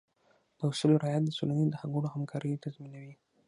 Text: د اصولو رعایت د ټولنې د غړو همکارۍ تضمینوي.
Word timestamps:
د 0.57 0.59
اصولو 0.71 1.01
رعایت 1.03 1.23
د 1.25 1.29
ټولنې 1.37 1.65
د 1.69 1.75
غړو 1.91 2.07
همکارۍ 2.15 2.51
تضمینوي. 2.63 3.15